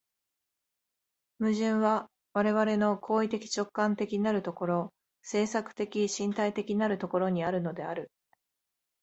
[1.37, 8.09] 矛盾は我々の行為的直観的なる所、制作的身体的なる所にあるのである。